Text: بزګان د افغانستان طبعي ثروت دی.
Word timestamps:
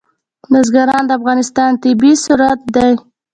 بزګان 0.51 1.01
د 1.07 1.11
افغانستان 1.19 1.71
طبعي 1.83 2.13
ثروت 2.23 2.59
دی. 2.75 2.91